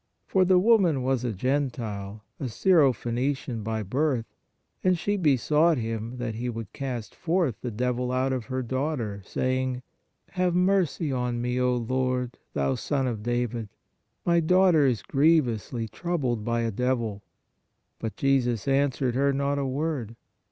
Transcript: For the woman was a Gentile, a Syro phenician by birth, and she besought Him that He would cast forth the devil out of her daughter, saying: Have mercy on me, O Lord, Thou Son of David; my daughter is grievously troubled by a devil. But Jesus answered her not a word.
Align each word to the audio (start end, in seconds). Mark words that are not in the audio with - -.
For 0.25 0.45
the 0.45 0.57
woman 0.57 1.03
was 1.03 1.23
a 1.23 1.31
Gentile, 1.31 2.23
a 2.39 2.49
Syro 2.49 2.91
phenician 2.91 3.61
by 3.63 3.83
birth, 3.83 4.25
and 4.83 4.97
she 4.97 5.15
besought 5.15 5.77
Him 5.77 6.17
that 6.17 6.33
He 6.33 6.49
would 6.49 6.73
cast 6.73 7.13
forth 7.13 7.61
the 7.61 7.69
devil 7.69 8.11
out 8.11 8.33
of 8.33 8.45
her 8.45 8.63
daughter, 8.63 9.21
saying: 9.23 9.83
Have 10.29 10.55
mercy 10.55 11.11
on 11.11 11.39
me, 11.39 11.59
O 11.61 11.75
Lord, 11.75 12.39
Thou 12.55 12.73
Son 12.73 13.05
of 13.05 13.21
David; 13.21 13.69
my 14.25 14.39
daughter 14.39 14.87
is 14.87 15.03
grievously 15.03 15.87
troubled 15.87 16.43
by 16.43 16.61
a 16.61 16.71
devil. 16.71 17.21
But 17.99 18.15
Jesus 18.17 18.67
answered 18.67 19.13
her 19.13 19.31
not 19.31 19.59
a 19.59 19.67
word. 19.67 20.15